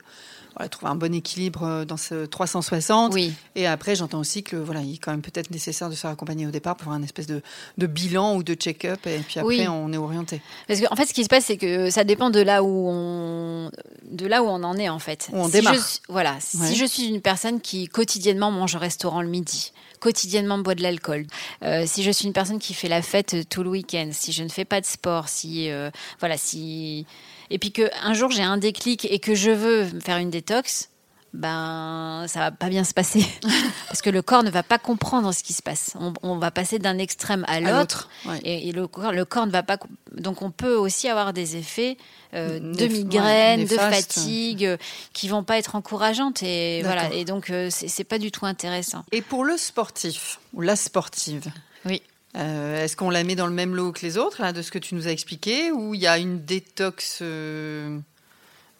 voilà, 0.54 0.68
trouver 0.68 0.90
un 0.90 0.94
bon 0.94 1.14
équilibre 1.14 1.62
euh, 1.64 1.84
dans 1.84 1.96
ce 1.96 2.26
360. 2.26 3.12
Oui. 3.14 3.32
Et 3.54 3.66
après, 3.66 3.94
j'entends 3.94 4.20
aussi 4.20 4.42
que 4.42 4.56
voilà, 4.56 4.80
il 4.80 4.94
est 4.94 4.98
quand 4.98 5.10
même 5.10 5.22
peut-être 5.22 5.50
nécessaire 5.50 5.88
de 5.88 5.94
se 5.94 6.00
faire 6.00 6.10
accompagner 6.10 6.46
au 6.46 6.50
départ 6.50 6.76
pour 6.76 6.88
avoir 6.88 7.00
un 7.00 7.04
espèce 7.04 7.26
de, 7.26 7.42
de 7.78 7.86
bilan 7.86 8.36
ou 8.36 8.42
de 8.42 8.54
check-up. 8.54 9.06
Et 9.06 9.18
puis 9.18 9.40
après, 9.40 9.68
on 9.68 9.92
est 9.92 9.96
orienté. 9.96 10.40
Parce 10.68 10.80
qu'en 10.80 10.92
en 10.92 10.96
fait, 10.96 11.06
ce 11.06 11.14
qui 11.14 11.24
se 11.24 11.28
passe, 11.28 11.46
c'est 11.46 11.56
que 11.56 11.90
ça 11.90 12.04
dépend 12.04 12.30
de 12.30 12.40
là 12.40 12.62
où 12.62 12.88
on, 12.88 13.70
de 14.04 14.26
là 14.26 14.42
où 14.42 14.46
on 14.46 14.62
en 14.62 14.76
est 14.76 14.88
en 14.88 14.98
fait. 14.98 15.28
Où 15.32 15.38
on 15.38 15.48
démarre. 15.48 15.74
voilà. 16.08 16.36
Si 16.40 16.76
je 16.76 16.84
suis 16.84 17.04
une 17.04 17.20
personne 17.20 17.60
qui 17.60 17.86
quotidiennement 17.88 18.50
mange 18.50 18.74
au 18.74 18.78
restaurant 18.78 19.22
le 19.22 19.28
midi, 19.28 19.72
quotidiennement 20.00 20.58
boit 20.58 20.74
de 20.74 20.82
l'alcool, 20.82 21.26
euh, 21.64 21.84
si 21.86 22.02
je 22.02 22.10
suis 22.10 22.26
une 22.26 22.32
personne 22.32 22.58
qui 22.58 22.74
fait 22.74 22.88
la 22.88 23.02
fête 23.02 23.48
tout 23.48 23.62
le 23.62 23.70
week-end, 23.70 24.08
si 24.12 24.32
je 24.32 24.42
ne 24.42 24.48
fais 24.48 24.64
pas 24.64 24.80
de 24.80 24.86
sport, 24.86 25.28
si 25.28 25.70
euh, 25.70 25.90
voilà, 26.20 26.36
si 26.36 27.06
et 27.50 27.58
puis 27.58 27.72
qu'un 27.72 28.14
jour 28.14 28.30
j'ai 28.30 28.42
un 28.42 28.56
déclic 28.56 29.06
et 29.10 29.18
que 29.18 29.34
je 29.34 29.50
veux 29.50 29.86
faire 30.00 30.18
une 30.18 30.30
détox, 30.30 30.88
ben 31.32 32.26
ça 32.28 32.40
va 32.40 32.50
pas 32.50 32.68
bien 32.68 32.84
se 32.84 32.92
passer 32.92 33.24
parce 33.88 34.02
que 34.02 34.10
le 34.10 34.20
corps 34.20 34.42
ne 34.42 34.50
va 34.50 34.62
pas 34.62 34.78
comprendre 34.78 35.32
ce 35.32 35.42
qui 35.42 35.52
se 35.52 35.62
passe. 35.62 35.94
On, 36.22 36.36
va 36.36 36.50
passer 36.50 36.78
d'un 36.78 36.98
extrême 36.98 37.44
à 37.48 37.60
l'autre 37.60 38.10
et, 38.44 38.70
le, 38.72 38.86
corps, 38.86 39.12
le 39.12 39.24
corps 39.24 39.46
ne 39.46 39.50
va 39.50 39.62
pas. 39.62 39.78
Donc 40.14 40.42
on 40.42 40.50
peut 40.50 40.74
aussi 40.74 41.08
avoir 41.08 41.32
des 41.32 41.56
effets 41.56 41.96
euh, 42.34 42.58
de 42.58 42.86
migraine, 42.86 43.64
de 43.64 43.76
fatigue 43.76 44.64
euh, 44.64 44.76
qui 45.12 45.28
vont 45.28 45.42
pas 45.42 45.58
être 45.58 45.74
encourageantes 45.74 46.42
et 46.42 46.82
voilà. 46.82 47.12
Et 47.14 47.24
donc 47.24 47.50
euh, 47.50 47.68
c'est 47.70 48.04
pas 48.04 48.18
du 48.18 48.30
tout 48.30 48.44
intéressant. 48.44 49.04
Et 49.10 49.22
pour 49.22 49.44
le 49.44 49.56
sportif 49.56 50.38
ou 50.52 50.60
la 50.60 50.76
sportive. 50.76 51.50
Oui. 51.86 52.02
Euh, 52.36 52.84
est-ce 52.84 52.96
qu'on 52.96 53.10
la 53.10 53.24
met 53.24 53.34
dans 53.34 53.46
le 53.46 53.52
même 53.52 53.74
lot 53.74 53.92
que 53.92 54.00
les 54.04 54.16
autres, 54.16 54.40
là, 54.40 54.52
de 54.52 54.62
ce 54.62 54.70
que 54.70 54.78
tu 54.78 54.94
nous 54.94 55.06
as 55.06 55.10
expliqué, 55.10 55.70
ou 55.70 55.94
il 55.94 56.00
y 56.00 56.06
a 56.06 56.18
une 56.18 56.42
détox 56.42 57.18
euh, 57.20 57.98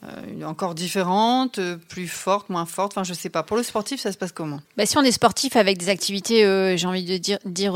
euh, 0.05 0.43
encore 0.45 0.75
différente, 0.75 1.61
plus 1.89 2.09
forte, 2.09 2.49
moins 2.49 2.67
forte? 2.67 2.93
Enfin, 2.93 3.05
je 3.05 3.13
sais 3.13 3.29
pas. 3.29 3.43
Pour 3.43 3.57
le 3.57 3.63
sportif, 3.63 4.01
ça 4.01 4.13
se 4.13 4.19
passe 4.19 4.33
comment? 4.33 4.61
Bah, 4.77 4.87
Si 4.87 4.97
on 4.97 5.03
est 5.03 5.13
sportif 5.13 5.57
avec 5.57 5.79
des 5.79 5.91
activités, 5.91 6.77
j'ai 6.77 6.87
envie 6.87 7.05
de 7.05 7.17
dire, 7.19 7.39
dire 7.45 7.75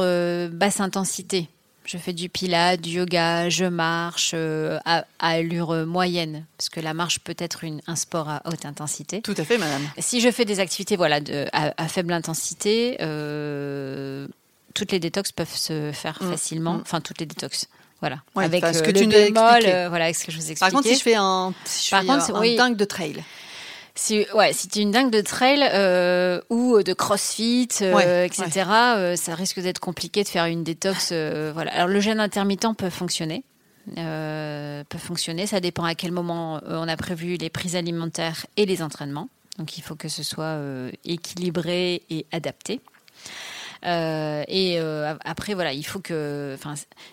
basse 0.50 0.80
intensité. 0.80 1.49
Je 1.85 1.99
fais 1.99 2.12
du 2.12 2.28
pilates, 2.28 2.80
du 2.80 2.97
yoga, 2.97 3.49
je 3.49 3.64
marche 3.64 4.35
à, 4.35 5.04
allure 5.21 5.87
moyenne, 5.87 6.45
parce 6.59 6.68
que 6.68 6.80
la 6.80 6.95
marche 6.95 7.21
peut 7.21 7.37
être 7.38 7.62
une, 7.62 7.80
un 7.87 7.95
sport 7.95 8.28
à 8.28 8.42
haute 8.47 8.66
intensité. 8.66 9.21
Tout 9.23 9.37
à 9.37 9.45
fait, 9.45 9.56
madame. 9.56 9.83
Si 9.99 10.21
je 10.21 10.33
fais 10.33 10.45
des 10.45 10.59
activités 10.59 10.97
voilà, 10.97 11.21
de, 11.21 11.47
à, 11.52 11.75
à, 11.80 11.87
faible 11.87 12.12
intensité, 12.12 12.97
toutes 14.76 14.92
les 14.92 15.00
détox 15.00 15.33
peuvent 15.33 15.56
se 15.56 15.90
faire 15.92 16.18
mm. 16.21 16.30
facilement. 16.30 16.75
Mm. 16.75 16.83
Enfin, 16.83 17.00
toutes 17.00 17.18
les 17.18 17.26
détox. 17.26 17.68
Voilà. 18.00 18.18
avec 18.37 18.62
ce 18.62 18.78
euh, 18.78 18.83
que 18.83 18.90
tu 18.90 19.06
nous 19.06 19.14
as 19.14 19.59
euh, 19.64 19.88
voilà, 19.88 20.12
ce 20.12 20.25
que 20.25 20.30
je 20.30 20.37
vous 20.37 20.50
expliquais. 20.50 20.61
Par 20.61 20.71
contre, 20.71 20.87
si 20.87 20.97
je 20.97 21.02
fais 21.02 21.14
un, 21.14 21.54
si 21.64 21.87
je 21.87 21.90
Par 21.90 22.04
contre, 22.04 22.35
un, 22.37 22.56
dingue 22.56 22.76
de 22.76 22.85
trail. 22.85 23.25
Si, 23.95 24.26
ouais, 24.35 24.52
si 24.52 24.68
tu 24.68 24.80
es 24.80 24.83
une 24.83 24.90
dingue 24.90 25.11
de 25.11 25.23
trail 25.23 25.66
euh, 25.73 26.42
ou 26.50 26.83
de 26.83 26.92
crossfit, 26.92 27.68
etc., 27.80 28.50
ça 29.16 29.35
risque 29.35 29.61
d'être 29.61 29.80
compliqué 29.80 30.23
de 30.23 30.28
faire 30.28 30.45
une 30.45 30.62
détox. 30.62 31.12
voilà. 31.54 31.73
Alors, 31.73 31.88
le 31.88 32.00
jeûne 32.00 32.21
intermittent 32.21 32.76
peut 32.76 32.90
fonctionner. 32.90 33.45
peut 33.95 34.99
fonctionner. 34.99 35.47
Ça 35.47 35.61
dépend 35.61 35.85
à 35.85 35.95
quel 35.95 36.12
moment 36.12 36.61
on 36.66 36.88
a 36.88 36.97
prévu 36.99 37.38
les 37.38 37.49
prises 37.49 37.76
alimentaires 37.76 38.45
et 38.59 38.66
les 38.66 38.83
entraînements. 38.83 39.30
Donc 39.56 39.78
il 39.78 39.80
faut 39.80 39.95
que 39.95 40.09
ce 40.09 40.23
soit 40.23 40.61
équilibré 41.06 42.02
et 42.11 42.26
adapté. 42.30 42.83
Euh, 43.87 44.43
et 44.49 44.81
euh, 44.81 45.14
après, 45.25 45.55
voilà, 45.55 45.73
il 45.73 45.85
faut 45.85 46.00
que, 46.00 46.57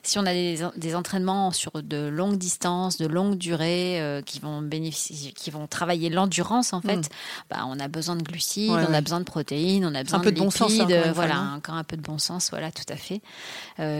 si 0.01 0.17
on 0.17 0.25
a 0.25 0.33
des, 0.33 0.95
entraînements 0.95 1.51
sur 1.51 1.71
de 1.83 2.07
longues 2.07 2.37
distances, 2.37 2.97
de 2.97 3.05
longue 3.05 3.37
durée, 3.37 4.01
euh, 4.01 4.21
qui 4.21 4.39
vont 4.39 4.61
bénéficier, 4.61 5.31
qui 5.33 5.51
vont 5.51 5.67
travailler 5.67 6.09
l'endurance, 6.09 6.73
en 6.73 6.81
fait, 6.81 6.97
mm. 6.97 7.09
bah, 7.51 7.65
on 7.67 7.79
a 7.79 7.87
besoin 7.87 8.15
de 8.15 8.23
glucides, 8.23 8.71
on 8.71 8.93
a 8.93 9.01
besoin 9.01 9.19
de 9.19 9.25
protéines, 9.25 9.85
on 9.85 9.93
a 9.93 10.03
besoin 10.03 10.19
un 10.19 10.23
peu 10.23 10.31
de, 10.31 10.39
bon 10.39 10.49
sens, 10.49 10.79
hein, 10.79 11.11
voilà, 11.13 11.53
encore 11.55 11.75
un 11.75 11.83
peu 11.83 11.95
de 11.95 12.01
bon 12.01 12.17
sens, 12.17 12.49
voilà, 12.49 12.71
tout 12.71 12.91
à 12.91 12.95
fait. 12.95 13.21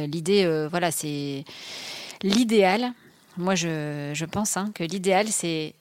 L'idée, 0.08 0.68
voilà, 0.70 0.92
c'est 0.92 1.46
l'idéal. 2.24 2.94
Moi, 3.38 3.56
je, 3.56 4.12
je 4.13 4.25
pense 4.25 4.58
hein, 4.58 4.70
que 4.75 4.84
l'idéal, 4.84 5.27
c'est 5.27 5.74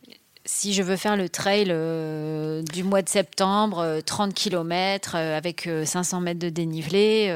si 0.44 0.72
je 0.72 0.82
veux 0.82 0.96
faire 0.96 1.16
le 1.16 1.28
trail 1.28 1.66
euh, 1.68 2.62
du 2.62 2.82
mois 2.82 3.02
de 3.02 3.08
septembre, 3.08 4.00
30 4.04 4.30
euh, 4.30 4.32
km 4.32 5.12
euh, 5.14 5.36
avec 5.36 5.68
500 5.84 6.20
mètres 6.20 6.40
de 6.40 6.48
dénivelé, 6.48 7.32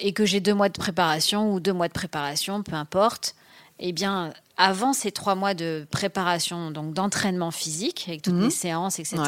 et 0.00 0.12
que 0.12 0.24
j'ai 0.24 0.40
deux 0.40 0.54
mois 0.54 0.68
de 0.68 0.78
préparation 0.78 1.52
ou 1.52 1.60
deux 1.60 1.74
mois 1.74 1.88
de 1.88 1.92
préparation, 1.92 2.62
peu 2.62 2.74
importe, 2.74 3.34
eh 3.78 3.92
bien, 3.92 4.32
avant 4.56 4.92
ces 4.92 5.12
trois 5.12 5.34
mois 5.34 5.54
de 5.54 5.86
préparation, 5.90 6.70
donc 6.70 6.94
d'entraînement 6.94 7.50
physique, 7.50 8.06
avec 8.08 8.22
toutes 8.22 8.34
les 8.34 8.44
mhm. 8.44 8.50
séances, 8.50 8.98
etc., 8.98 9.20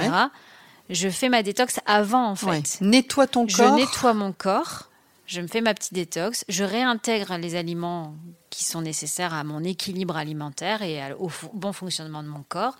je 0.88 1.08
fais 1.08 1.28
ma 1.28 1.44
détox 1.44 1.78
avant, 1.86 2.30
en 2.30 2.34
fait. 2.34 2.78
Nettoie 2.80 3.28
ton 3.28 3.46
corps. 3.46 3.54
Je 3.56 3.62
nettoie 3.76 4.12
mon 4.12 4.32
corps 4.32 4.89
je 5.30 5.40
me 5.40 5.46
fais 5.46 5.60
ma 5.60 5.74
petite 5.74 5.94
détox, 5.94 6.44
je 6.48 6.64
réintègre 6.64 7.36
les 7.38 7.54
aliments 7.54 8.14
qui 8.50 8.64
sont 8.64 8.82
nécessaires 8.82 9.32
à 9.32 9.44
mon 9.44 9.62
équilibre 9.62 10.16
alimentaire 10.16 10.82
et 10.82 11.00
au 11.18 11.30
bon 11.54 11.72
fonctionnement 11.72 12.24
de 12.24 12.28
mon 12.28 12.42
corps. 12.42 12.76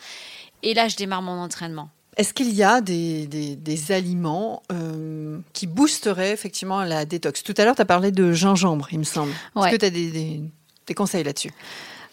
Et 0.65 0.75
là, 0.75 0.89
je 0.89 0.97
démarre 0.97 1.23
mon 1.23 1.41
entraînement. 1.41 1.91
Est-ce 2.17 2.35
qu'il 2.35 2.53
y 2.53 2.65
a 2.65 2.81
des, 2.81 3.27
des, 3.29 3.93
aliments 3.93 4.65
euh, 4.73 5.39
qui 5.53 5.69
boosteraient 5.69 6.33
effectivement 6.33 6.83
la 6.83 7.05
détox? 7.05 7.45
Tout 7.45 7.55
à 7.57 7.65
l'heure, 7.65 7.77
tu 7.77 7.83
as 7.83 7.87
parlé 7.87 8.11
de 8.11 8.33
gingembre, 8.33 8.89
il 8.91 8.99
me 8.99 9.05
semble. 9.05 9.33
Est-ce 9.57 9.71
que 9.71 9.77
tu 9.77 9.87
as 9.87 9.91
des, 9.91 10.43
des 10.87 10.95
conseils 10.95 11.23
là-dessus? 11.23 11.53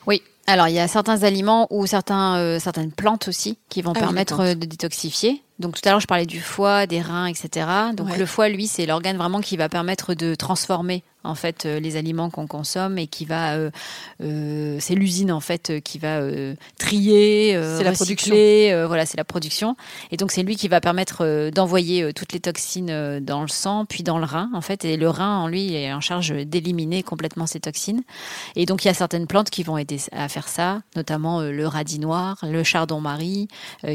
Oui, 0.05 0.21
alors, 0.45 0.69
il 0.69 0.75
y 0.75 0.79
a 0.79 0.87
certains 0.87 1.23
aliments 1.23 1.67
ou 1.71 1.85
certains, 1.87 2.37
euh, 2.37 2.59
certaines 2.59 2.93
plantes 2.93 3.27
aussi 3.27 3.57
qui 3.69 3.81
vont 3.81 3.93
ah 3.95 3.99
permettre 3.99 4.53
de 4.53 4.65
détoxifier. 4.65 5.43
Donc 5.59 5.75
tout 5.75 5.87
à 5.87 5.91
l'heure, 5.91 5.99
je 5.99 6.07
parlais 6.07 6.25
du 6.25 6.39
foie, 6.39 6.85
des 6.85 7.01
reins, 7.01 7.25
etc. 7.25 7.67
Donc 7.95 8.15
le 8.15 8.25
foie, 8.25 8.49
lui, 8.49 8.67
c'est 8.67 8.85
l'organe 8.85 9.17
vraiment 9.17 9.41
qui 9.41 9.57
va 9.57 9.69
permettre 9.69 10.13
de 10.13 10.35
transformer 10.35 11.03
en 11.23 11.35
fait 11.35 11.65
euh, 11.65 11.79
les 11.79 11.97
aliments 11.97 12.29
qu'on 12.29 12.47
consomme 12.47 12.97
et 12.97 13.07
qui 13.07 13.25
va 13.25 13.53
euh, 13.53 13.69
euh, 14.21 14.77
c'est 14.79 14.95
l'usine 14.95 15.31
en 15.31 15.39
fait 15.39 15.81
qui 15.83 15.99
va 15.99 16.21
trier 16.77 17.59
c'est 17.77 17.83
la 17.83 17.91
production. 17.91 18.35
voilà 18.87 19.05
c'est 19.05 19.17
la 19.17 19.23
production. 19.23 19.75
Et 20.11 20.17
donc 20.17 20.31
c'est 20.31 20.43
lui 20.43 20.55
qui 20.55 20.67
va 20.67 20.81
permettre 20.81 21.49
d'envoyer 21.49 22.13
toutes 22.13 22.33
les 22.33 22.39
toxines 22.39 23.19
dans 23.19 23.41
le 23.41 23.47
sang 23.47 23.85
puis 23.85 24.03
dans 24.03 24.17
le 24.17 24.25
rein 24.25 24.49
en 24.53 24.61
fait. 24.61 24.85
Et 24.85 24.97
le 24.97 25.09
rein 25.09 25.37
en 25.37 25.47
lui 25.47 25.73
est 25.73 25.91
en 25.91 26.01
charge 26.01 26.31
d'éliminer 26.31 27.03
complètement 27.03 27.47
ces 27.47 27.59
toxines. 27.59 28.03
Et 28.55 28.65
donc 28.65 28.85
il 28.85 28.87
y 28.87 28.91
a 28.91 28.93
certaines 28.93 29.27
plantes 29.27 29.49
qui 29.49 29.63
vont 29.63 29.77
aider 29.77 29.99
à 30.11 30.29
faire 30.29 30.47
ça 30.47 30.81
notamment 30.95 31.41
le 31.41 31.67
radis 31.67 31.99
noir 31.99 32.37
le 32.43 32.63
chardon-marie 32.63 33.47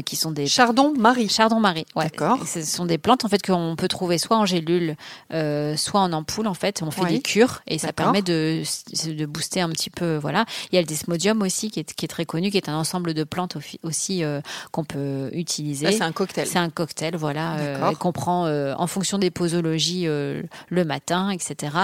qui 0.05 0.15
sont 0.15 0.31
des 0.31 0.47
chardon-marie 0.47 1.29
chardon-marie 1.29 1.85
ouais. 1.95 2.05
d'accord. 2.05 2.39
Ce 2.45 2.61
sont 2.61 2.85
des 2.85 2.97
plantes 2.97 3.25
en 3.25 3.29
fait 3.29 3.45
qu'on 3.45 3.75
peut 3.77 3.87
trouver 3.87 4.17
soit 4.17 4.37
en 4.37 4.45
gélule 4.45 4.95
soit 5.29 6.01
en 6.01 6.13
ampoule 6.13 6.47
en 6.47 6.53
fait. 6.53 6.81
On 6.83 6.91
fait 6.91 7.12
des 7.15 7.21
cure 7.21 7.61
et 7.67 7.77
ça 7.77 7.93
permet 7.93 8.21
de, 8.21 8.63
de 9.05 9.25
booster 9.25 9.61
un 9.61 9.69
petit 9.69 9.89
peu. 9.89 10.17
Voilà. 10.17 10.45
Il 10.71 10.75
y 10.75 10.77
a 10.77 10.81
le 10.81 10.87
desmodium 10.87 11.41
aussi 11.41 11.69
qui 11.71 11.79
est, 11.79 11.93
qui 11.93 12.05
est 12.05 12.07
très 12.07 12.25
connu, 12.25 12.51
qui 12.51 12.57
est 12.57 12.69
un 12.69 12.75
ensemble 12.75 13.13
de 13.13 13.23
plantes 13.23 13.57
aussi 13.83 14.23
euh, 14.23 14.41
qu'on 14.71 14.83
peut 14.83 15.29
utiliser. 15.33 15.91
c'est 15.91 16.01
un 16.01 16.11
cocktail. 16.11 16.47
C'est 16.47 16.59
un 16.59 16.69
cocktail, 16.69 17.15
voilà, 17.15 17.57
euh, 17.57 17.93
qu'on 17.95 18.11
prend 18.11 18.45
euh, 18.45 18.73
en 18.77 18.87
fonction 18.87 19.17
des 19.17 19.31
posologies 19.31 20.05
le 20.05 20.85
matin, 20.85 21.29
etc. 21.29 21.75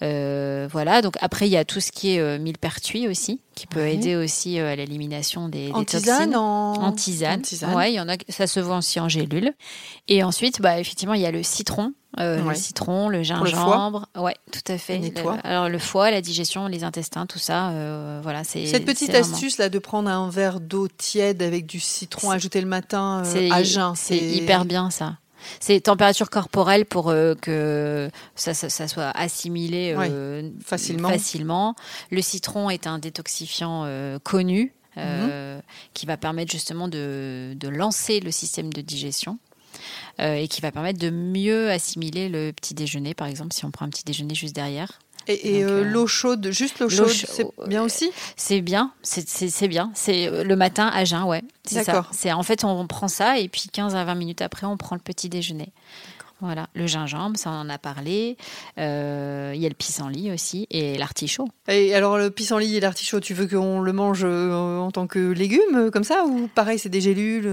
voilà. 0.00 1.02
Donc 1.02 1.16
après, 1.20 1.46
il 1.46 1.52
y 1.52 1.56
a 1.56 1.64
tout 1.64 1.80
ce 1.80 1.92
qui 1.92 2.16
est 2.16 2.38
millepertuis 2.38 3.08
aussi 3.08 3.40
qui 3.58 3.66
peut 3.66 3.86
aider 3.86 4.16
aussi 4.16 4.58
à 4.58 4.76
l'élimination 4.76 5.48
des, 5.48 5.72
en 5.72 5.80
des 5.80 5.86
toxines. 5.86 6.36
En... 6.36 6.74
en 6.74 6.92
tisane. 6.92 7.42
Ouais, 7.74 7.92
il 7.92 7.96
y 7.96 8.00
en 8.00 8.08
a. 8.08 8.16
Ça 8.28 8.46
se 8.46 8.60
vend 8.60 8.78
aussi 8.78 9.00
en 9.00 9.08
gélule. 9.08 9.52
Et 10.06 10.22
ensuite, 10.22 10.60
bah 10.60 10.78
effectivement, 10.78 11.14
il 11.14 11.20
y 11.20 11.26
a 11.26 11.30
le 11.30 11.42
citron 11.42 11.92
euh, 12.18 12.42
le 12.42 12.54
citron, 12.54 13.08
le 13.08 13.22
gingembre. 13.22 14.06
Le 14.14 14.20
ouais, 14.22 14.34
tout 14.50 14.72
à 14.72 14.78
fait. 14.78 15.00
alors 15.44 15.68
le 15.68 15.78
foie, 15.78 16.10
la 16.10 16.20
digestion, 16.20 16.66
les 16.66 16.82
intestins, 16.82 17.26
tout 17.26 17.38
ça, 17.38 17.68
euh, 17.68 18.20
voilà. 18.22 18.44
C'est 18.44 18.66
cette 18.66 18.86
petite 18.86 19.14
astuce 19.14 19.58
là 19.58 19.68
de 19.68 19.78
prendre 19.78 20.08
un 20.08 20.30
verre 20.30 20.60
d'eau 20.60 20.88
tiède 20.88 21.42
avec 21.42 21.66
du 21.66 21.80
citron 21.80 22.30
ajouté 22.30 22.60
le 22.60 22.66
matin 22.66 23.22
euh, 23.24 23.50
à 23.52 23.62
jeun. 23.62 23.92
C'est 23.94 24.16
hyper 24.16 24.64
bien 24.64 24.90
ça. 24.90 25.18
C'est 25.60 25.80
température 25.80 26.30
corporelle 26.30 26.84
pour 26.84 27.06
que 27.40 28.10
ça, 28.34 28.54
ça, 28.54 28.88
soit 28.88 29.10
assimilé 29.10 29.94
facilement. 30.64 31.08
facilement. 31.08 31.74
Le 32.10 32.22
citron 32.22 32.70
est 32.70 32.86
un 32.86 32.98
détoxifiant 32.98 33.86
connu. 34.22 34.72
Mhm. 34.96 35.62
qui 35.94 36.06
va 36.06 36.16
permettre 36.16 36.50
justement 36.50 36.88
de, 36.88 37.52
de 37.54 37.68
lancer 37.68 38.18
le 38.18 38.32
système 38.32 38.72
de 38.72 38.80
digestion. 38.80 39.38
Euh, 40.20 40.34
et 40.34 40.48
qui 40.48 40.60
va 40.60 40.72
permettre 40.72 40.98
de 40.98 41.10
mieux 41.10 41.70
assimiler 41.70 42.28
le 42.28 42.52
petit 42.52 42.74
déjeuner, 42.74 43.14
par 43.14 43.28
exemple, 43.28 43.54
si 43.54 43.64
on 43.64 43.70
prend 43.70 43.86
un 43.86 43.88
petit 43.88 44.04
déjeuner 44.04 44.34
juste 44.34 44.54
derrière. 44.54 44.98
Et, 45.28 45.62
euh, 45.62 45.82
euh, 45.82 45.84
l'eau 45.84 46.06
chaude, 46.06 46.50
juste 46.50 46.78
l'eau 46.78 46.88
chaude, 46.88 47.08
c'est 47.08 47.46
bien 47.66 47.82
aussi 47.82 48.10
C'est 48.36 48.60
bien, 48.60 48.92
c'est 49.02 49.68
bien. 49.68 49.90
C'est 49.94 50.44
le 50.44 50.56
matin 50.56 50.90
à 50.92 51.04
jeun, 51.04 51.24
ouais. 51.24 51.42
D'accord. 51.72 52.08
C'est 52.12 52.32
en 52.32 52.42
fait 52.42 52.64
on 52.64 52.86
prend 52.86 53.08
ça 53.08 53.38
et 53.38 53.48
puis 53.48 53.64
15 53.70 53.94
à 53.94 54.04
20 54.04 54.14
minutes 54.14 54.42
après 54.42 54.66
on 54.66 54.76
prend 54.76 54.96
le 54.96 55.02
petit 55.02 55.28
déjeuner. 55.28 55.70
Voilà, 56.40 56.68
le 56.74 56.86
gingembre, 56.86 57.36
ça 57.36 57.50
on 57.50 57.54
en 57.54 57.68
a 57.68 57.78
parlé. 57.78 58.36
Euh, 58.78 59.52
il 59.56 59.60
y 59.60 59.66
a 59.66 59.68
le 59.68 59.74
pissenlit 59.74 60.30
aussi 60.30 60.68
et 60.70 60.96
l'artichaut. 60.96 61.48
Et 61.66 61.94
alors 61.96 62.16
le 62.16 62.30
pissenlit 62.30 62.76
et 62.76 62.80
l'artichaut, 62.80 63.18
tu 63.18 63.34
veux 63.34 63.48
qu'on 63.48 63.80
le 63.80 63.92
mange 63.92 64.22
euh, 64.22 64.78
en 64.78 64.92
tant 64.92 65.08
que 65.08 65.32
légume 65.32 65.74
euh, 65.74 65.90
comme 65.90 66.04
ça 66.04 66.24
ou 66.26 66.48
pareil 66.54 66.78
c'est 66.78 66.90
des 66.90 67.00
gélules 67.00 67.52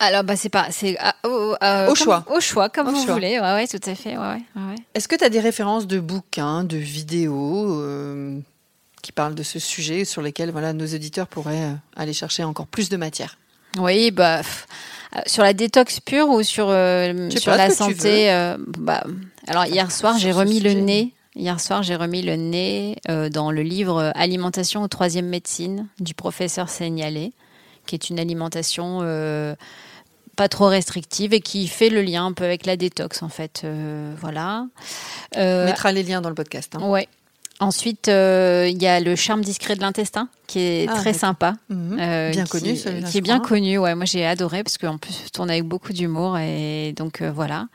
Alors 0.00 0.24
bah 0.24 0.36
c'est 0.36 0.50
pas 0.50 0.66
c'est 0.70 0.98
ah, 1.00 1.14
au 1.24 1.94
choix. 1.94 2.26
Au 2.30 2.40
choix 2.40 2.68
comme 2.68 2.90
vous 2.90 3.06
voulez. 3.06 3.40
Ouais, 3.40 3.54
ouais, 3.54 3.66
tout 3.66 3.80
à 3.88 3.94
fait. 3.94 4.18
Ouais, 4.18 4.42
ouais, 4.54 4.76
Est-ce 4.94 5.08
que 5.08 5.16
tu 5.16 5.24
as 5.24 5.30
des 5.30 5.40
références 5.40 5.86
de 5.86 5.98
bouquins, 5.98 6.62
de 6.64 6.76
vidéos 6.76 7.82
qui 9.00 9.12
parlent 9.12 9.34
de 9.34 9.42
ce 9.42 9.58
sujet 9.58 10.04
sur 10.04 10.20
lesquels 10.20 10.50
voilà 10.50 10.74
nos 10.74 10.86
auditeurs 10.86 11.26
pourraient 11.26 11.74
aller 11.96 12.12
chercher 12.12 12.44
encore 12.44 12.66
plus 12.66 12.90
de 12.90 12.98
matière? 12.98 13.38
Oui, 13.78 14.10
bah 14.10 14.42
sur 15.26 15.42
la 15.42 15.52
détox 15.52 16.00
pure 16.00 16.28
ou 16.28 16.42
sur, 16.42 16.68
euh, 16.68 17.30
sur 17.30 17.52
la 17.52 17.70
santé 17.70 18.32
euh, 18.32 18.56
bah, 18.78 19.04
Alors 19.46 19.66
hier 19.66 19.90
soir, 19.90 20.16
j'ai 20.18 20.32
remis 20.32 20.60
le 20.60 20.72
nez. 20.72 21.14
Hier 21.36 21.60
soir, 21.60 21.82
j'ai 21.82 21.96
remis 21.96 22.22
le 22.22 22.36
nez 22.36 22.96
dans 23.30 23.50
le 23.50 23.62
livre 23.62 24.12
Alimentation 24.14 24.82
au 24.82 24.88
troisième 24.88 25.26
médecine 25.26 25.88
du 26.00 26.12
professeur 26.14 26.68
Seignalé, 26.68 27.32
qui 27.86 27.94
est 27.94 28.10
une 28.10 28.18
alimentation 28.18 29.00
pas 30.36 30.48
trop 30.48 30.66
restrictive 30.66 31.34
et 31.34 31.40
qui 31.40 31.68
fait 31.68 31.90
le 31.90 32.02
lien 32.02 32.26
un 32.26 32.32
peu 32.32 32.44
avec 32.44 32.66
la 32.66 32.76
détox 32.76 33.22
en 33.22 33.28
fait. 33.28 33.64
voilà. 34.20 34.66
On 35.36 35.64
mettra 35.64 35.92
les 35.92 36.02
liens 36.02 36.20
dans 36.20 36.30
le 36.30 36.34
podcast. 36.34 36.74
Hein. 36.74 36.88
Ouais. 36.88 37.08
Ensuite, 37.60 38.08
euh, 38.08 38.66
il 38.70 38.82
y 38.82 38.86
a 38.86 39.00
le 39.00 39.14
charme 39.16 39.42
discret 39.42 39.76
de 39.76 39.82
l'intestin, 39.82 40.28
qui 40.46 40.60
est 40.60 40.86
ah, 40.88 40.94
très 40.94 41.12
sympa. 41.12 41.56
Mhm. 41.68 41.98
Euh, 42.00 42.30
bien 42.30 42.46
connu, 42.46 42.74
Qui 42.74 43.18
est 43.18 43.20
bien 43.20 43.38
connu, 43.38 43.76
ouais. 43.76 43.94
Moi, 43.94 44.06
j'ai 44.06 44.24
adoré, 44.24 44.64
parce 44.64 44.78
qu'en 44.78 44.96
plus, 44.96 45.24
je 45.26 45.30
tourne 45.30 45.50
avec 45.50 45.64
beaucoup 45.64 45.92
d'humour. 45.92 46.38
Et 46.38 46.94
donc, 46.96 47.20
euh, 47.20 47.30
voilà. 47.30 47.66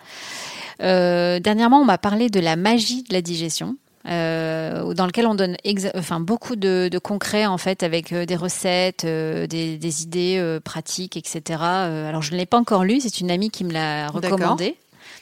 dernièrement, 0.80 1.80
on 1.80 1.86
m'a 1.86 2.00
parlé 2.00 2.32
de 2.32 2.40
la 2.40 2.56
magie 2.56 3.04
de 3.04 3.14
la 3.14 3.22
digestion. 3.22 3.78
dans 4.06 5.06
lequel 5.06 5.28
on 5.28 5.36
donne 5.36 5.56
enfin, 5.96 6.20
beaucoup 6.20 6.56
de, 6.56 6.90
concrets 6.98 7.46
en 7.46 7.60
fait 7.60 7.84
avec 7.84 8.12
des 8.12 8.36
recettes, 8.36 9.06
des, 9.06 10.02
idées 10.02 10.60
pratiques, 10.64 11.16
etc. 11.16 11.62
alors 11.62 12.24
je 12.24 12.32
ne 12.34 12.38
l'ai 12.38 12.46
pas 12.48 12.58
encore 12.58 12.84
lu, 12.84 13.02
c'est 13.02 13.20
une 13.20 13.30
amie 13.32 13.52
qui 13.52 13.64
me 13.64 13.72
l'a 13.72 14.10
recommandé, 14.10 14.76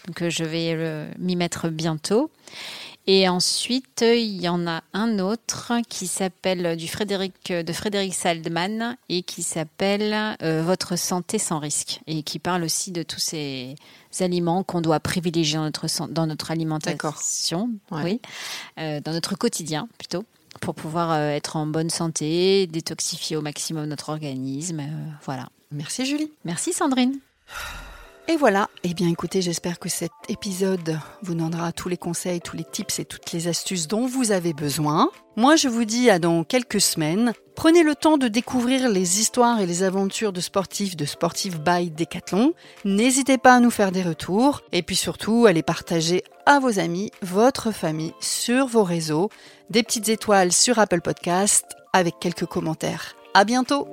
donc 0.08 0.29
je 0.29 0.43
vais 0.43 0.77
m'y 1.20 1.36
mettre 1.36 1.70
bientôt. 1.70 2.29
Et 3.05 3.27
ensuite, 3.27 4.01
il 4.01 4.41
y 4.41 4.48
en 4.48 4.65
a 4.65 4.81
un 4.93 5.19
autre 5.19 5.74
qui 5.89 6.07
s'appelle 6.07 6.77
du 6.77 6.88
Frédéric, 6.88 7.51
de 7.51 7.74
Frédéric 7.74 8.13
Saldman 8.13 8.95
et 9.10 9.24
qui 9.24 9.43
s'appelle 9.43 10.38
euh, 10.41 10.63
Votre 10.63 10.95
santé 10.98 11.38
sans 11.38 11.60
risque 11.60 12.00
et 12.07 12.24
qui 12.24 12.39
parle 12.39 12.63
aussi 12.63 12.91
de 12.91 13.03
tous 13.03 13.19
ces 13.19 13.75
aliments 14.22 14.63
qu'on 14.63 14.79
doit 14.79 15.01
privilégier 15.01 15.57
dans 15.57 15.63
notre, 15.63 16.07
dans 16.07 16.27
notre 16.27 16.51
alimentation, 16.51 17.69
oui, 17.91 18.22
euh, 18.79 19.01
dans 19.01 19.12
notre 19.12 19.36
quotidien 19.36 19.89
plutôt 19.98 20.24
pour 20.62 20.75
pouvoir 20.75 21.12
euh, 21.12 21.29
être 21.31 21.57
en 21.57 21.65
bonne 21.65 21.89
santé, 21.89 22.67
détoxifier 22.67 23.36
au 23.36 23.41
maximum 23.41 23.86
notre 23.86 24.10
organisme. 24.10 24.81
voilà. 25.24 25.50
Merci 25.72 26.05
Julie. 26.05 26.31
Merci 26.45 26.72
Sandrine. 26.72 27.19
Et 28.30 28.38
voilà, 28.38 28.70
eh 28.84 28.94
bien 28.94 29.10
écoutez, 29.10 29.42
j'espère 29.42 29.80
que 29.80 29.89
cet 29.89 30.12
épisode 30.30 30.98
vous 31.24 31.36
donnera 31.36 31.74
tous 31.74 31.89
les 31.89 31.98
conseils, 31.98 32.39
tous 32.39 32.56
les 32.56 32.63
tips 32.63 33.00
et 33.00 33.06
toutes 33.06 33.34
les 33.34 33.50
astuces 33.50 33.89
dont 33.89 34.06
vous 34.06 34.32
avez 34.32 34.53
besoin. 34.53 35.10
Moi 35.36 35.58
je 35.58 35.68
vous 35.68 35.84
dis 35.84 36.10
à 36.10 36.20
dans 36.20 36.46
quelques 36.46 36.80
semaines. 36.80 37.34
Prenez 37.56 37.84
le 37.84 37.96
temps 37.96 38.18
de 38.18 38.30
découvrir 38.30 38.89
les 38.89 39.20
histoires 39.20 39.60
et 39.60 39.65
les 39.65 39.84
aventures 39.84 40.32
de 40.32 40.39
sportifs 40.39 40.96
de 40.96 41.03
Sportive 41.03 41.60
by 41.60 41.92
Decathlon. 41.92 42.53
N'hésitez 42.86 43.38
pas 43.38 43.56
à 43.56 43.60
nous 43.60 43.72
faire 43.72 43.92
des 43.92 44.03
retours 44.03 44.62
et 44.72 44.84
puis 44.84 44.96
surtout 44.96 45.46
à 45.46 45.51
les 45.51 45.63
partager 45.63 46.24
à 46.46 46.60
vos 46.60 46.80
amis, 46.80 47.12
votre 47.22 47.72
famille, 47.72 48.13
sur 48.22 48.68
vos 48.68 48.84
réseaux, 48.84 49.30
des 49.70 49.84
petites 49.84 50.08
étoiles 50.08 50.53
sur 50.53 50.80
Apple 50.80 51.01
Podcast 51.01 51.65
avec 51.92 52.20
quelques 52.22 52.46
commentaires. 52.46 53.15
À 53.34 53.44
bientôt! 53.44 53.86